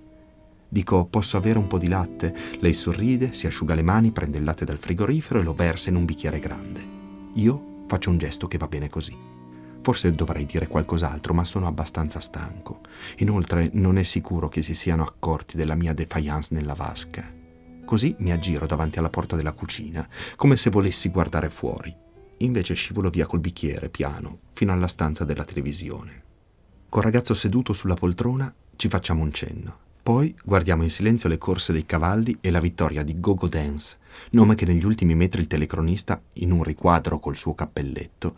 Dico, 0.69 1.07
posso 1.07 1.37
avere 1.37 1.59
un 1.59 1.69
po' 1.69 1.79
di 1.79 1.87
latte? 1.87 2.35
Lei 2.59 2.73
sorride, 2.73 3.33
si 3.33 3.47
asciuga 3.47 3.75
le 3.75 3.83
mani, 3.83 4.11
prende 4.11 4.39
il 4.39 4.45
latte 4.45 4.65
dal 4.65 4.79
frigorifero 4.79 5.39
e 5.39 5.45
lo 5.45 5.55
versa 5.55 5.89
in 5.91 5.97
un 5.97 6.05
bicchiere 6.05 6.41
grande. 6.41 6.85
Io 7.35 7.85
faccio 7.87 8.11
un 8.11 8.19
gesto 8.19 8.49
che 8.49 8.59
va 8.59 8.67
bene 8.67 8.89
così. 8.89 9.17
Forse 9.83 10.13
dovrei 10.15 10.47
dire 10.47 10.67
qualcos'altro, 10.67 11.35
ma 11.35 11.45
sono 11.45 11.67
abbastanza 11.67 12.19
stanco. 12.19 12.81
Inoltre 13.19 13.71
non 13.75 13.99
è 13.99 14.03
sicuro 14.03 14.49
che 14.49 14.63
si 14.63 14.75
siano 14.75 15.05
accorti 15.05 15.57
della 15.57 15.75
mia 15.75 15.93
defiance 15.93 16.55
nella 16.55 16.75
vasca. 16.75 17.31
Così 17.85 18.17
mi 18.19 18.33
aggiro 18.33 18.67
davanti 18.67 18.99
alla 18.99 19.11
porta 19.11 19.37
della 19.37 19.53
cucina, 19.53 20.09
come 20.37 20.57
se 20.57 20.71
volessi 20.71 21.09
guardare 21.11 21.51
fuori. 21.51 21.95
Invece 22.39 22.75
scivolo 22.75 23.11
via 23.11 23.27
col 23.27 23.41
bicchiere, 23.41 23.89
piano, 23.89 24.39
fino 24.53 24.73
alla 24.73 24.89
stanza 24.89 25.25
della 25.25 25.45
televisione. 25.45 26.23
Col 26.89 27.03
ragazzo 27.03 27.35
seduto 27.35 27.73
sulla 27.73 27.95
poltrona 27.95 28.53
ci 28.77 28.89
facciamo 28.89 29.23
un 29.23 29.33
cenno. 29.33 29.79
Poi 30.03 30.35
guardiamo 30.45 30.83
in 30.83 30.91
silenzio 30.91 31.29
le 31.29 31.39
corse 31.39 31.73
dei 31.73 31.87
cavalli 31.87 32.37
e 32.41 32.51
la 32.51 32.61
vittoria 32.61 33.03
di 33.03 33.19
Gogo 33.19 33.49
Dance, 33.49 33.97
nome 34.31 34.55
che 34.55 34.67
negli 34.67 34.85
ultimi 34.85 35.15
metri 35.15 35.41
il 35.41 35.47
telecronista, 35.47 36.21
in 36.35 36.53
un 36.53 36.63
riquadro 36.63 37.19
col 37.19 37.37
suo 37.37 37.55
cappelletto, 37.55 38.37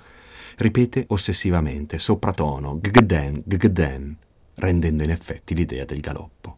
ripete 0.59 1.07
ossessivamente, 1.09 1.99
sopratono, 1.99 2.79
ggden, 2.81 3.43
ggden, 3.45 4.17
rendendo 4.55 5.03
in 5.03 5.11
effetti 5.11 5.55
l'idea 5.55 5.85
del 5.85 6.01
galoppo. 6.01 6.57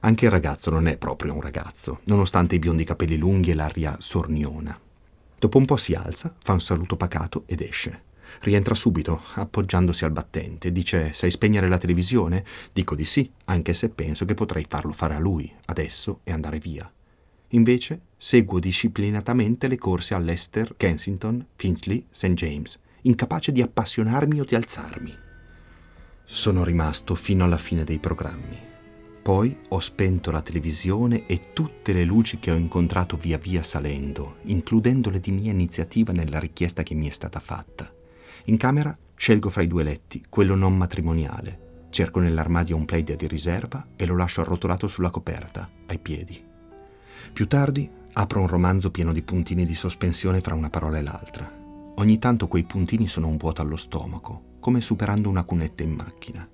Anche 0.00 0.24
il 0.24 0.30
ragazzo 0.30 0.70
non 0.70 0.88
è 0.88 0.96
proprio 0.96 1.34
un 1.34 1.40
ragazzo, 1.40 2.00
nonostante 2.04 2.54
i 2.54 2.58
biondi 2.58 2.84
capelli 2.84 3.16
lunghi 3.16 3.50
e 3.50 3.54
l'aria 3.54 3.96
sorniona. 4.00 4.78
Dopo 5.40 5.56
un 5.56 5.64
po' 5.64 5.78
si 5.78 5.94
alza, 5.94 6.34
fa 6.38 6.52
un 6.52 6.60
saluto 6.60 6.96
pacato 6.96 7.44
ed 7.46 7.62
esce. 7.62 8.02
Rientra 8.40 8.74
subito, 8.74 9.22
appoggiandosi 9.36 10.04
al 10.04 10.10
battente. 10.10 10.70
Dice: 10.70 11.14
Sai 11.14 11.30
spegnere 11.30 11.66
la 11.66 11.78
televisione? 11.78 12.44
Dico 12.74 12.94
di 12.94 13.06
sì, 13.06 13.32
anche 13.46 13.72
se 13.72 13.88
penso 13.88 14.26
che 14.26 14.34
potrei 14.34 14.66
farlo 14.68 14.92
fare 14.92 15.14
a 15.14 15.18
lui, 15.18 15.50
adesso, 15.64 16.20
e 16.24 16.32
andare 16.32 16.58
via. 16.58 16.92
Invece 17.52 18.02
seguo 18.18 18.58
disciplinatamente 18.58 19.66
le 19.66 19.78
corse 19.78 20.12
all'Ester, 20.12 20.74
Kensington, 20.76 21.46
Finchley, 21.56 22.04
St. 22.10 22.34
James, 22.34 22.78
incapace 23.02 23.50
di 23.50 23.62
appassionarmi 23.62 24.40
o 24.40 24.44
di 24.44 24.54
alzarmi. 24.54 25.16
Sono 26.22 26.64
rimasto 26.64 27.14
fino 27.14 27.44
alla 27.44 27.56
fine 27.56 27.84
dei 27.84 27.98
programmi. 27.98 28.69
Poi 29.30 29.56
ho 29.68 29.78
spento 29.78 30.32
la 30.32 30.42
televisione 30.42 31.24
e 31.26 31.52
tutte 31.52 31.92
le 31.92 32.02
luci 32.02 32.40
che 32.40 32.50
ho 32.50 32.56
incontrato 32.56 33.16
via 33.16 33.38
via 33.38 33.62
salendo, 33.62 34.38
includendole 34.46 35.20
di 35.20 35.30
mia 35.30 35.52
iniziativa 35.52 36.12
nella 36.12 36.40
richiesta 36.40 36.82
che 36.82 36.94
mi 36.94 37.06
è 37.06 37.12
stata 37.12 37.38
fatta. 37.38 37.88
In 38.46 38.56
camera 38.56 38.98
scelgo 39.14 39.48
fra 39.48 39.62
i 39.62 39.68
due 39.68 39.84
letti, 39.84 40.24
quello 40.28 40.56
non 40.56 40.76
matrimoniale. 40.76 41.86
Cerco 41.90 42.18
nell'armadio 42.18 42.74
un 42.74 42.84
playdia 42.84 43.14
di 43.14 43.28
riserva 43.28 43.86
e 43.94 44.04
lo 44.04 44.16
lascio 44.16 44.40
arrotolato 44.40 44.88
sulla 44.88 45.10
coperta, 45.10 45.70
ai 45.86 46.00
piedi. 46.00 46.42
Più 47.32 47.46
tardi 47.46 47.88
apro 48.14 48.40
un 48.40 48.48
romanzo 48.48 48.90
pieno 48.90 49.12
di 49.12 49.22
puntini 49.22 49.64
di 49.64 49.76
sospensione 49.76 50.40
fra 50.40 50.56
una 50.56 50.70
parola 50.70 50.98
e 50.98 51.02
l'altra. 51.02 51.48
Ogni 51.94 52.18
tanto 52.18 52.48
quei 52.48 52.64
puntini 52.64 53.06
sono 53.06 53.28
un 53.28 53.36
vuoto 53.36 53.62
allo 53.62 53.76
stomaco, 53.76 54.56
come 54.58 54.80
superando 54.80 55.28
una 55.28 55.44
cunetta 55.44 55.84
in 55.84 55.92
macchina. 55.92 56.48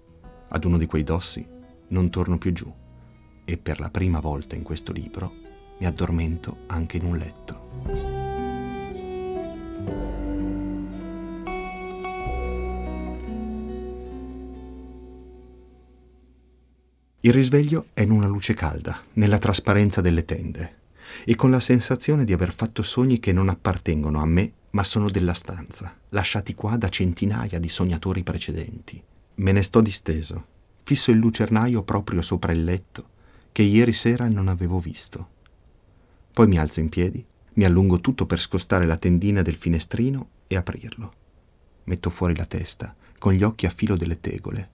Ad 0.48 0.64
uno 0.64 0.76
di 0.76 0.84
quei 0.84 1.04
dossi 1.04 1.54
non 1.88 2.10
torno 2.10 2.38
più 2.38 2.52
giù 2.52 2.72
e 3.44 3.56
per 3.56 3.78
la 3.78 3.90
prima 3.90 4.20
volta 4.20 4.56
in 4.56 4.62
questo 4.62 4.92
libro 4.92 5.32
mi 5.78 5.86
addormento 5.86 6.58
anche 6.66 6.96
in 6.96 7.04
un 7.04 7.16
letto. 7.16 7.64
Il 17.20 17.32
risveglio 17.32 17.86
è 17.92 18.02
in 18.02 18.12
una 18.12 18.26
luce 18.26 18.54
calda, 18.54 19.00
nella 19.14 19.38
trasparenza 19.38 20.00
delle 20.00 20.24
tende, 20.24 20.76
e 21.24 21.34
con 21.34 21.50
la 21.50 21.58
sensazione 21.58 22.24
di 22.24 22.32
aver 22.32 22.52
fatto 22.52 22.82
sogni 22.82 23.18
che 23.18 23.32
non 23.32 23.48
appartengono 23.48 24.20
a 24.20 24.26
me, 24.26 24.52
ma 24.70 24.84
sono 24.84 25.10
della 25.10 25.34
stanza, 25.34 25.96
lasciati 26.10 26.54
qua 26.54 26.76
da 26.76 26.88
centinaia 26.88 27.58
di 27.58 27.68
sognatori 27.68 28.22
precedenti. 28.22 29.02
Me 29.36 29.52
ne 29.52 29.62
sto 29.62 29.80
disteso, 29.80 30.46
fisso 30.86 31.10
il 31.10 31.18
lucernaio 31.18 31.82
proprio 31.82 32.22
sopra 32.22 32.52
il 32.52 32.62
letto, 32.62 33.08
che 33.50 33.62
ieri 33.62 33.92
sera 33.92 34.28
non 34.28 34.46
avevo 34.46 34.78
visto. 34.78 35.30
Poi 36.32 36.46
mi 36.46 36.58
alzo 36.58 36.78
in 36.78 36.88
piedi, 36.88 37.26
mi 37.54 37.64
allungo 37.64 38.00
tutto 38.00 38.24
per 38.24 38.38
scostare 38.38 38.86
la 38.86 38.96
tendina 38.96 39.42
del 39.42 39.56
finestrino 39.56 40.28
e 40.46 40.54
aprirlo. 40.54 41.12
Metto 41.84 42.08
fuori 42.08 42.36
la 42.36 42.46
testa, 42.46 42.94
con 43.18 43.32
gli 43.32 43.42
occhi 43.42 43.66
a 43.66 43.70
filo 43.70 43.96
delle 43.96 44.20
tegole. 44.20 44.70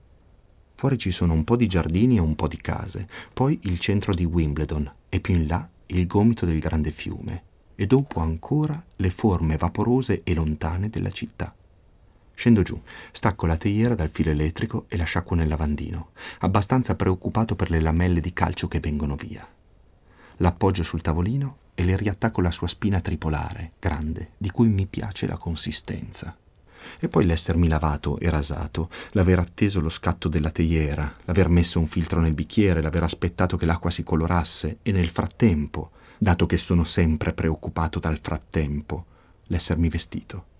Fuori 0.75 0.99
ci 0.99 1.13
sono 1.13 1.33
un 1.33 1.45
po' 1.45 1.57
di 1.57 1.67
giardini 1.67 2.19
e 2.19 2.21
un 2.21 2.37
po' 2.37 2.47
di 2.47 2.59
case, 2.59 3.09
poi 3.33 3.59
il 3.63 3.79
centro 3.79 4.13
di 4.13 4.27
Wimbledon 4.27 4.93
e 5.09 5.19
più 5.19 5.33
in 5.33 5.47
là 5.47 5.67
il 5.87 6.07
gomito 6.07 6.45
del 6.45 6.59
grande 6.59 6.91
fiume 6.91 7.43
e 7.75 7.87
dopo 7.87 8.21
ancora 8.21 8.85
le 8.97 9.09
forme 9.09 9.57
vaporose 9.57 10.21
e 10.25 10.35
lontane 10.35 10.91
della 10.91 11.11
città. 11.11 11.57
Scendo 12.35 12.63
giù, 12.63 12.81
stacco 13.13 13.47
la 13.47 13.57
teiera 13.57 13.95
dal 13.95 14.11
filo 14.11 14.31
elettrico 14.31 14.87
e 14.89 14.97
la 14.97 15.05
sciacquo 15.05 15.35
nel 15.35 15.49
lavandino, 15.49 16.11
abbastanza 16.41 16.95
preoccupato 16.95 17.55
per 17.55 17.71
le 17.71 17.81
lamelle 17.81 18.21
di 18.21 18.33
calcio 18.33 18.69
che 18.69 18.81
vengono 18.81 19.15
via. 19.15 19.47
L'appoggio 20.39 20.83
sul 20.83 21.03
tavolino 21.03 21.59
e 21.75 21.85
le 21.85 21.97
riattacco 21.97 22.41
la 22.41 22.51
sua 22.51 22.69
spina 22.69 23.01
tripolare, 23.01 23.73
grande, 23.79 24.33
di 24.37 24.51
cui 24.51 24.69
mi 24.69 24.87
piace 24.87 25.27
la 25.27 25.37
consistenza. 25.37 26.37
E 26.99 27.09
poi 27.09 27.25
l'essermi 27.25 27.69
lavato 27.69 28.19
e 28.19 28.29
rasato, 28.29 28.91
l'aver 29.13 29.39
atteso 29.39 29.81
lo 29.81 29.89
scatto 29.89 30.29
della 30.29 30.51
teiera, 30.51 31.15
l'aver 31.25 31.49
messo 31.49 31.79
un 31.79 31.87
filtro 31.87 32.21
nel 32.21 32.35
bicchiere, 32.35 32.83
l'aver 32.83 33.05
aspettato 33.05 33.57
che 33.57 33.67
l'acqua 33.67 33.91
si 33.91 34.03
colorasse 34.03 34.79
e 34.83 34.91
nel 34.91 35.09
frattempo, 35.09 35.93
dato 36.19 36.47
che 36.47 36.59
sono 36.59 36.85
sempre 36.85 37.33
preoccupato 37.33 38.01
dal 38.01 38.19
frattempo, 38.21 39.07
l'essermi 39.47 39.89
vestito. 39.89 40.51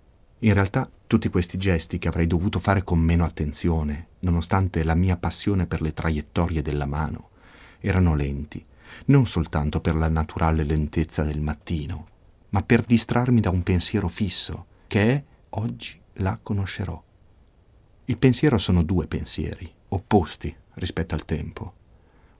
In 0.45 0.55
realtà 0.55 0.91
tutti 1.07 1.29
questi 1.29 1.57
gesti 1.57 1.99
che 1.99 2.09
avrei 2.09 2.27
dovuto 2.27 2.59
fare 2.59 2.83
con 2.83 2.99
meno 2.99 3.25
attenzione, 3.25 4.09
nonostante 4.21 4.83
la 4.83 4.97
mia 4.97 5.17
passione 5.17 5.67
per 5.67 5.81
le 5.81 5.95
traiettorie 5.95 6.63
della 6.63 6.87
mano, 6.87 7.31
erano 7.79 8.17
lenti, 8.17 8.65
non 9.07 9.27
soltanto 9.27 9.81
per 9.81 9.95
la 9.95 10.09
naturale 10.09 10.65
lentezza 10.65 11.23
del 11.23 11.41
mattino, 11.41 12.09
ma 12.49 12.63
per 12.63 12.85
distrarmi 12.85 13.41
da 13.41 13.51
un 13.51 13.63
pensiero 13.63 14.09
fisso, 14.09 14.67
che 14.89 15.13
è 15.13 15.25
oggi 15.51 16.01
la 16.15 16.37
conoscerò. 16.43 17.01
Il 18.07 18.19
pensiero 18.19 18.59
sono 18.59 18.83
due 18.83 19.07
pensieri, 19.07 19.73
opposti 19.91 20.53
rispetto 20.75 21.15
al 21.15 21.25
tempo. 21.25 21.75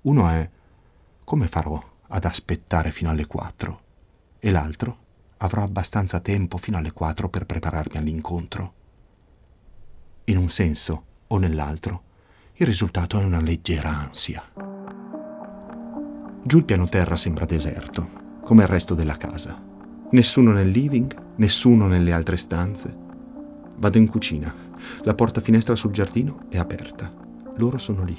Uno 0.03 0.29
è 0.29 0.51
come 1.23 1.47
farò 1.47 1.81
ad 2.09 2.25
aspettare 2.25 2.91
fino 2.91 3.11
alle 3.11 3.27
quattro 3.27 3.81
e 4.41 4.51
l'altro 4.51 5.02
avrò 5.43 5.63
abbastanza 5.63 6.21
tempo 6.21 6.57
fino 6.57 6.79
alle 6.79 6.93
quattro 6.93 7.29
per 7.29 7.47
prepararmi 7.47 7.97
all'incontro. 7.97 8.75
In 10.25 10.37
un 10.37 10.49
senso 10.49 11.05
o 11.27 11.39
nell'altro, 11.39 12.03
il 12.55 12.67
risultato 12.67 13.19
è 13.19 13.25
una 13.25 13.41
leggera 13.41 13.91
ansia. 13.91 14.43
Giù 16.45 16.59
il 16.59 16.65
piano 16.65 16.89
terra 16.89 17.17
sembra 17.17 17.45
deserto, 17.45 18.41
come 18.45 18.63
il 18.63 18.69
resto 18.69 18.95
della 18.95 19.17
casa. 19.17 19.61
Nessuno 20.11 20.53
nel 20.53 20.69
living, 20.69 21.17
nessuno 21.37 21.89
nelle 21.89 22.13
altre 22.13 22.37
stanze. 22.37 22.95
Vado 23.77 23.99
in 23.99 24.07
cucina. 24.07 24.55
La 25.03 25.15
porta 25.15 25.41
finestra 25.41 25.75
sul 25.75 25.91
giardino 25.91 26.45
è 26.51 26.59
aperta. 26.59 27.13
Loro 27.57 27.79
sono 27.79 28.05
lì. 28.05 28.17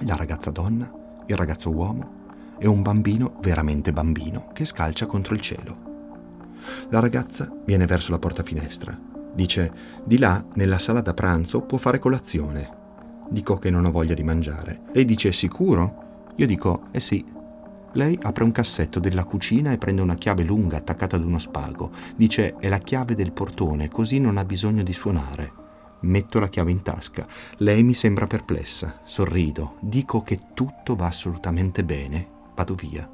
La 0.00 0.16
ragazza 0.16 0.50
donna, 0.50 0.90
il 1.26 1.36
ragazzo 1.36 1.70
uomo 1.70 2.56
e 2.58 2.66
un 2.66 2.80
bambino 2.80 3.36
veramente 3.40 3.92
bambino 3.92 4.48
che 4.54 4.64
scalcia 4.64 5.06
contro 5.06 5.34
il 5.34 5.40
cielo. 5.40 5.89
La 6.90 7.00
ragazza 7.00 7.50
viene 7.64 7.86
verso 7.86 8.10
la 8.10 8.18
porta 8.18 8.42
finestra. 8.42 8.98
Dice, 9.32 9.72
di 10.04 10.18
là, 10.18 10.44
nella 10.54 10.78
sala 10.78 11.00
da 11.00 11.14
pranzo, 11.14 11.62
può 11.62 11.78
fare 11.78 11.98
colazione. 11.98 12.78
Dico 13.28 13.58
che 13.58 13.70
non 13.70 13.84
ho 13.84 13.90
voglia 13.90 14.14
di 14.14 14.24
mangiare. 14.24 14.82
Lei 14.92 15.04
dice, 15.04 15.32
sicuro? 15.32 16.32
Io 16.36 16.46
dico, 16.46 16.82
eh 16.90 17.00
sì. 17.00 17.24
Lei 17.92 18.18
apre 18.22 18.44
un 18.44 18.52
cassetto 18.52 18.98
della 19.00 19.24
cucina 19.24 19.72
e 19.72 19.78
prende 19.78 20.02
una 20.02 20.14
chiave 20.14 20.42
lunga 20.42 20.78
attaccata 20.78 21.16
ad 21.16 21.24
uno 21.24 21.38
spago. 21.38 21.90
Dice, 22.16 22.56
è 22.56 22.68
la 22.68 22.78
chiave 22.78 23.14
del 23.14 23.32
portone, 23.32 23.88
così 23.88 24.18
non 24.18 24.36
ha 24.36 24.44
bisogno 24.44 24.82
di 24.82 24.92
suonare. 24.92 25.52
Metto 26.00 26.38
la 26.38 26.48
chiave 26.48 26.70
in 26.70 26.82
tasca. 26.82 27.26
Lei 27.58 27.82
mi 27.82 27.94
sembra 27.94 28.26
perplessa. 28.26 29.00
Sorrido. 29.04 29.76
Dico 29.80 30.22
che 30.22 30.40
tutto 30.54 30.96
va 30.96 31.06
assolutamente 31.06 31.84
bene. 31.84 32.28
Vado 32.54 32.74
via. 32.74 33.08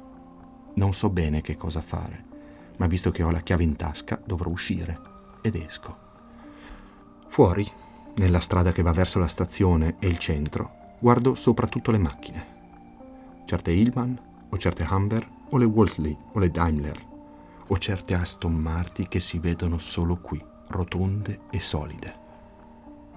Non 0.75 0.93
so 0.93 1.09
bene 1.09 1.41
che 1.41 1.57
cosa 1.57 1.81
fare 1.81 2.26
ma 2.77 2.87
visto 2.87 3.11
che 3.11 3.23
ho 3.23 3.31
la 3.31 3.41
chiave 3.41 3.63
in 3.63 3.75
tasca 3.75 4.19
dovrò 4.23 4.49
uscire 4.49 4.99
ed 5.41 5.55
esco. 5.55 6.05
Fuori, 7.27 7.69
nella 8.15 8.39
strada 8.39 8.71
che 8.71 8.81
va 8.81 8.91
verso 8.91 9.19
la 9.19 9.27
stazione 9.27 9.97
e 9.99 10.07
il 10.07 10.17
centro, 10.17 10.95
guardo 10.99 11.35
soprattutto 11.35 11.91
le 11.91 11.99
macchine. 11.99 12.55
Certe 13.45 13.71
Hillman, 13.71 14.19
o 14.49 14.57
certe 14.57 14.87
Humber, 14.89 15.27
o 15.49 15.57
le 15.57 15.65
Wolseley, 15.65 16.17
o 16.33 16.39
le 16.39 16.49
Daimler, 16.49 17.05
o 17.67 17.77
certe 17.77 18.13
Aston 18.13 18.55
Martin 18.55 19.07
che 19.07 19.19
si 19.19 19.39
vedono 19.39 19.77
solo 19.77 20.17
qui, 20.17 20.43
rotonde 20.69 21.41
e 21.51 21.59
solide. 21.59 22.25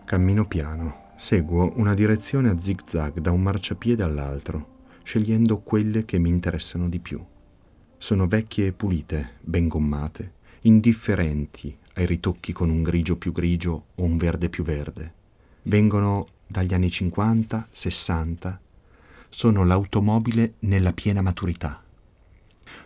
Cammino 0.04 0.44
piano, 0.44 1.12
seguo 1.16 1.72
una 1.76 1.94
direzione 1.94 2.50
a 2.50 2.60
zig-zag 2.60 3.20
da 3.20 3.30
un 3.30 3.42
marciapiede 3.42 4.02
all'altro, 4.02 4.78
scegliendo 5.02 5.60
quelle 5.60 6.04
che 6.04 6.18
mi 6.18 6.28
interessano 6.28 6.88
di 6.88 7.00
più. 7.00 7.24
Sono 8.02 8.26
vecchie 8.26 8.68
e 8.68 8.72
pulite, 8.72 9.32
ben 9.42 9.68
gommate, 9.68 10.32
indifferenti 10.62 11.76
ai 11.96 12.06
ritocchi 12.06 12.50
con 12.50 12.70
un 12.70 12.82
grigio 12.82 13.18
più 13.18 13.30
grigio 13.30 13.88
o 13.94 14.02
un 14.02 14.16
verde 14.16 14.48
più 14.48 14.64
verde. 14.64 15.12
Vengono 15.64 16.26
dagli 16.46 16.72
anni 16.72 16.90
50, 16.90 17.68
60. 17.70 18.60
Sono 19.28 19.66
l'automobile 19.66 20.54
nella 20.60 20.94
piena 20.94 21.20
maturità. 21.20 21.84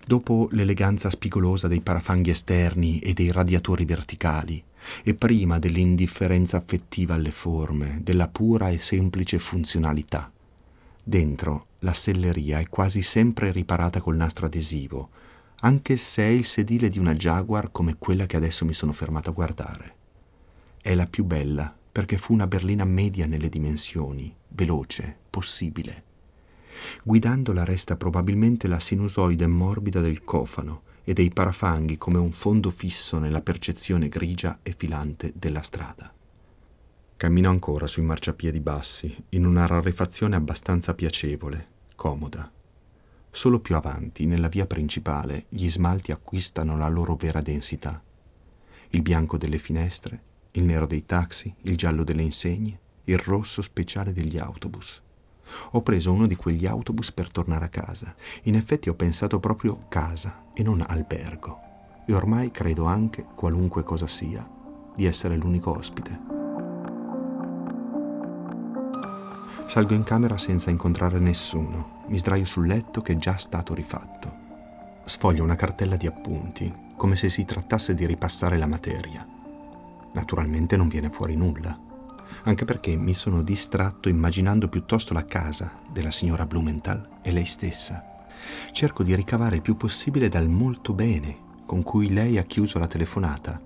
Dopo 0.04 0.48
l'eleganza 0.50 1.10
spigolosa 1.10 1.68
dei 1.68 1.80
parafanghi 1.80 2.30
esterni 2.30 2.98
e 2.98 3.12
dei 3.12 3.30
radiatori 3.30 3.84
verticali, 3.84 4.60
e 5.04 5.14
prima 5.14 5.60
dell'indifferenza 5.60 6.56
affettiva 6.56 7.14
alle 7.14 7.30
forme, 7.30 8.00
della 8.02 8.26
pura 8.26 8.68
e 8.68 8.78
semplice 8.78 9.38
funzionalità. 9.38 10.32
Dentro 11.04 11.66
la 11.84 11.92
selleria 11.92 12.60
è 12.60 12.68
quasi 12.68 13.02
sempre 13.02 13.52
riparata 13.52 14.00
col 14.00 14.16
nastro 14.16 14.46
adesivo, 14.46 15.10
anche 15.60 15.98
se 15.98 16.22
è 16.22 16.28
il 16.28 16.46
sedile 16.46 16.88
di 16.88 16.98
una 16.98 17.14
Jaguar 17.14 17.70
come 17.70 17.96
quella 17.98 18.24
che 18.24 18.36
adesso 18.36 18.64
mi 18.64 18.72
sono 18.72 18.92
fermato 18.92 19.30
a 19.30 19.34
guardare. 19.34 19.94
È 20.80 20.94
la 20.94 21.06
più 21.06 21.24
bella 21.24 21.74
perché 21.92 22.16
fu 22.16 22.32
una 22.32 22.46
berlina 22.46 22.84
media 22.84 23.26
nelle 23.26 23.50
dimensioni, 23.50 24.34
veloce, 24.48 25.16
possibile. 25.28 26.02
Guidandola 27.02 27.64
resta 27.64 27.96
probabilmente 27.96 28.66
la 28.66 28.80
sinusoide 28.80 29.46
morbida 29.46 30.00
del 30.00 30.24
cofano 30.24 30.82
e 31.04 31.12
dei 31.12 31.30
parafanghi 31.30 31.98
come 31.98 32.18
un 32.18 32.32
fondo 32.32 32.70
fisso 32.70 33.18
nella 33.18 33.42
percezione 33.42 34.08
grigia 34.08 34.58
e 34.62 34.74
filante 34.76 35.32
della 35.36 35.62
strada. 35.62 36.12
Cammino 37.16 37.50
ancora 37.50 37.86
sui 37.86 38.02
marciapiedi 38.02 38.60
bassi, 38.60 39.24
in 39.30 39.44
una 39.44 39.66
rarefazione 39.66 40.34
abbastanza 40.34 40.94
piacevole, 40.94 41.72
comoda. 41.94 42.50
Solo 43.30 43.58
più 43.58 43.74
avanti, 43.74 44.26
nella 44.26 44.48
via 44.48 44.66
principale, 44.66 45.46
gli 45.48 45.68
smalti 45.68 46.12
acquistano 46.12 46.76
la 46.76 46.88
loro 46.88 47.16
vera 47.16 47.40
densità. 47.40 48.00
Il 48.90 49.02
bianco 49.02 49.36
delle 49.36 49.58
finestre, 49.58 50.22
il 50.52 50.64
nero 50.64 50.86
dei 50.86 51.04
taxi, 51.04 51.52
il 51.62 51.76
giallo 51.76 52.04
delle 52.04 52.22
insegne, 52.22 52.78
il 53.04 53.18
rosso 53.18 53.60
speciale 53.60 54.12
degli 54.12 54.38
autobus. 54.38 55.02
Ho 55.72 55.82
preso 55.82 56.12
uno 56.12 56.26
di 56.26 56.36
quegli 56.36 56.66
autobus 56.66 57.12
per 57.12 57.30
tornare 57.30 57.64
a 57.64 57.70
casa. 57.70 58.14
In 58.44 58.54
effetti 58.54 58.88
ho 58.88 58.94
pensato 58.94 59.40
proprio 59.40 59.86
casa 59.88 60.44
e 60.54 60.62
non 60.62 60.84
albergo. 60.86 61.58
E 62.06 62.14
ormai 62.14 62.50
credo 62.50 62.84
anche, 62.84 63.24
qualunque 63.34 63.82
cosa 63.82 64.06
sia, 64.06 64.48
di 64.94 65.06
essere 65.06 65.36
l'unico 65.36 65.76
ospite. 65.76 66.43
Salgo 69.66 69.94
in 69.94 70.04
camera 70.04 70.36
senza 70.36 70.70
incontrare 70.70 71.18
nessuno. 71.18 72.02
Mi 72.08 72.18
sdraio 72.18 72.44
sul 72.44 72.66
letto 72.66 73.00
che 73.00 73.14
è 73.14 73.16
già 73.16 73.36
stato 73.36 73.74
rifatto. 73.74 74.42
Sfoglio 75.04 75.42
una 75.42 75.56
cartella 75.56 75.96
di 75.96 76.06
appunti, 76.06 76.72
come 76.96 77.16
se 77.16 77.28
si 77.30 77.44
trattasse 77.44 77.94
di 77.94 78.06
ripassare 78.06 78.58
la 78.58 78.66
materia. 78.66 79.26
Naturalmente 80.12 80.76
non 80.76 80.88
viene 80.88 81.10
fuori 81.10 81.34
nulla, 81.34 81.76
anche 82.44 82.64
perché 82.64 82.94
mi 82.94 83.14
sono 83.14 83.42
distratto 83.42 84.08
immaginando 84.08 84.68
piuttosto 84.68 85.12
la 85.12 85.24
casa 85.24 85.72
della 85.90 86.10
signora 86.10 86.46
Blumenthal 86.46 87.20
e 87.22 87.32
lei 87.32 87.46
stessa. 87.46 88.04
Cerco 88.70 89.02
di 89.02 89.14
ricavare 89.16 89.56
il 89.56 89.62
più 89.62 89.76
possibile 89.76 90.28
dal 90.28 90.48
molto 90.48 90.92
bene 90.92 91.42
con 91.66 91.82
cui 91.82 92.12
lei 92.12 92.38
ha 92.38 92.42
chiuso 92.42 92.78
la 92.78 92.86
telefonata. 92.86 93.60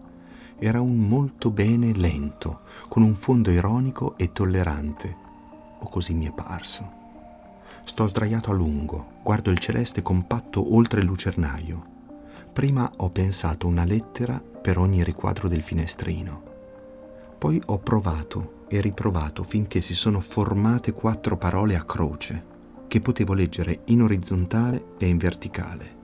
Era 0.58 0.80
un 0.80 0.96
molto 0.96 1.50
bene 1.50 1.92
lento, 1.92 2.60
con 2.88 3.02
un 3.02 3.14
fondo 3.14 3.50
ironico 3.50 4.16
e 4.16 4.32
tollerante, 4.32 5.26
o 5.78 5.88
così 5.88 6.14
mi 6.14 6.26
è 6.26 6.32
parso. 6.32 6.96
Sto 7.84 8.06
sdraiato 8.06 8.50
a 8.50 8.54
lungo, 8.54 9.12
guardo 9.22 9.50
il 9.50 9.58
celeste 9.58 10.02
compatto 10.02 10.74
oltre 10.74 11.00
il 11.00 11.06
lucernaio. 11.06 11.96
Prima 12.52 12.90
ho 12.96 13.10
pensato 13.10 13.66
una 13.66 13.84
lettera 13.84 14.40
per 14.40 14.78
ogni 14.78 15.02
riquadro 15.02 15.48
del 15.48 15.62
finestrino. 15.62 16.42
Poi 17.38 17.60
ho 17.66 17.78
provato 17.78 18.64
e 18.68 18.80
riprovato 18.80 19.42
finché 19.44 19.80
si 19.80 19.94
sono 19.94 20.20
formate 20.20 20.92
quattro 20.92 21.36
parole 21.36 21.76
a 21.76 21.84
croce, 21.84 22.44
che 22.88 23.00
potevo 23.00 23.32
leggere 23.32 23.80
in 23.86 24.02
orizzontale 24.02 24.94
e 24.98 25.06
in 25.06 25.16
verticale. 25.16 25.96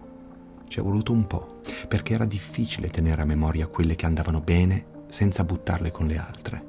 Ci 0.68 0.80
è 0.80 0.82
voluto 0.82 1.12
un 1.12 1.26
po', 1.26 1.60
perché 1.88 2.14
era 2.14 2.24
difficile 2.24 2.88
tenere 2.88 3.22
a 3.22 3.26
memoria 3.26 3.66
quelle 3.66 3.96
che 3.96 4.06
andavano 4.06 4.40
bene 4.40 4.86
senza 5.08 5.44
buttarle 5.44 5.90
con 5.90 6.06
le 6.06 6.16
altre. 6.16 6.66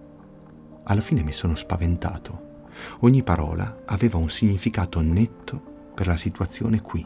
Alla 0.83 1.01
fine 1.01 1.23
mi 1.23 1.31
sono 1.31 1.55
spaventato. 1.55 2.54
Ogni 2.99 3.23
parola 3.23 3.83
aveva 3.85 4.17
un 4.17 4.29
significato 4.29 5.01
netto 5.01 5.91
per 5.93 6.07
la 6.07 6.17
situazione 6.17 6.81
qui. 6.81 7.05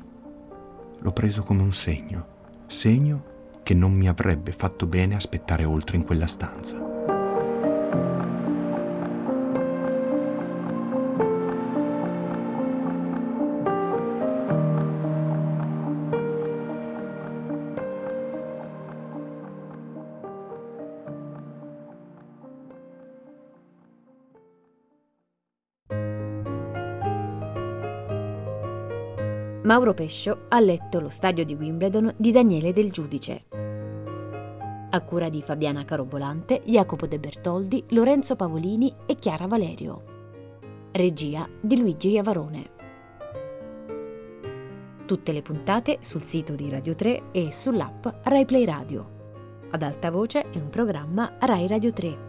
L'ho 1.01 1.11
preso 1.11 1.43
come 1.43 1.61
un 1.61 1.73
segno, 1.73 2.27
segno 2.67 3.23
che 3.63 3.73
non 3.73 3.93
mi 3.93 4.07
avrebbe 4.07 4.51
fatto 4.51 4.87
bene 4.87 5.15
aspettare 5.15 5.63
oltre 5.63 5.97
in 5.97 6.03
quella 6.03 6.27
stanza. 6.27 6.98
Mauro 29.69 29.93
Pescio 29.93 30.45
ha 30.47 30.59
letto 30.59 30.99
Lo 30.99 31.09
stadio 31.09 31.45
di 31.45 31.53
Wimbledon 31.53 32.15
di 32.17 32.31
Daniele 32.31 32.71
Del 32.73 32.89
Giudice. 32.89 33.45
A 34.89 35.01
cura 35.01 35.29
di 35.29 35.43
Fabiana 35.43 35.85
Carobolante, 35.85 36.63
Jacopo 36.65 37.05
De 37.05 37.19
Bertoldi, 37.19 37.83
Lorenzo 37.89 38.35
Pavolini 38.35 38.91
e 39.05 39.13
Chiara 39.13 39.45
Valerio. 39.45 40.87
Regia 40.91 41.47
di 41.61 41.77
Luigi 41.77 42.09
Iavarone. 42.09 42.69
Tutte 45.05 45.31
le 45.31 45.43
puntate 45.43 45.97
sul 45.99 46.23
sito 46.23 46.55
di 46.55 46.67
Radio 46.67 46.95
3 46.95 47.25
e 47.31 47.51
sull'app 47.51 48.07
RaiPlay 48.23 48.65
Radio. 48.65 49.09
Ad 49.69 49.83
alta 49.83 50.09
voce 50.09 50.49
è 50.49 50.57
un 50.57 50.69
programma 50.69 51.35
Rai 51.37 51.67
Radio 51.67 51.93
3. 51.93 52.28